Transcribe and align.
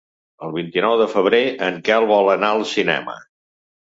El 0.45 0.51
vint-i-nou 0.53 0.95
de 1.01 1.05
febrer 1.11 1.41
en 1.67 1.77
Quel 1.89 2.05
vol 2.13 2.31
anar 2.37 2.49
al 2.55 2.65
cinema. 2.71 3.15